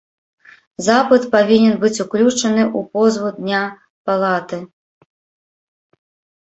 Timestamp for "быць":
1.83-2.01